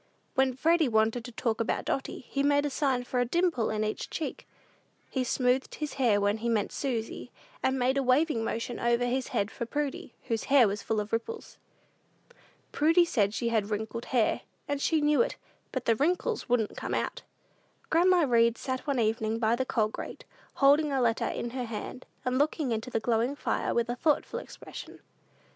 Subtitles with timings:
[0.33, 3.83] When Freddy wanted to talk about Dotty, he made a sign for a dimple in
[3.83, 4.47] each cheek.
[5.11, 7.31] He smoothed his hair when he meant Susy,
[7.61, 11.13] and made a waving motion over his head for Prudy, whose hair was full of
[11.13, 11.59] ripples.
[12.71, 15.35] Prudy said she had wrinkled hair, and she knew it;
[15.71, 17.21] but the wrinkles "wouldn't come out."
[17.91, 20.25] Grandma Read sat one evening by the coal grate,
[20.55, 24.39] holding a letter in her hand, and looking into the glowing fire with a thoughtful
[24.39, 24.99] expression.